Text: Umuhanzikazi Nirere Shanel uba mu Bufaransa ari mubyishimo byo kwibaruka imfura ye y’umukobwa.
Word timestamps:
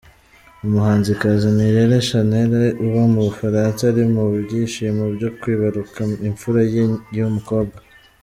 Umuhanzikazi 0.65 1.47
Nirere 1.57 1.97
Shanel 2.07 2.51
uba 2.85 3.03
mu 3.13 3.21
Bufaransa 3.27 3.81
ari 3.91 4.03
mubyishimo 4.13 5.03
byo 5.15 5.29
kwibaruka 5.39 5.99
imfura 6.29 6.61
ye 6.73 6.83
y’umukobwa. 7.17 7.77